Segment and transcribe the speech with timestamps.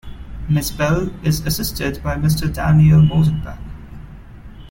[0.49, 0.71] Ms.
[0.71, 2.51] Bell is assisted by Mr.
[2.51, 3.59] Daniel Modenbach.